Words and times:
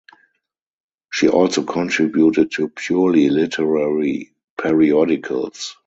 She 1.11 1.27
also 1.27 1.61
contributed 1.61 2.49
to 2.53 2.69
purely 2.69 3.29
literary 3.29 4.33
periodicals. 4.59 5.77